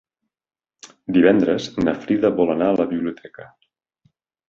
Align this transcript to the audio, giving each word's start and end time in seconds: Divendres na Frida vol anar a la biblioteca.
Divendres 1.17 1.69
na 1.89 1.95
Frida 2.07 2.35
vol 2.43 2.57
anar 2.57 2.73
a 2.73 2.79
la 2.83 2.91
biblioteca. 2.97 3.51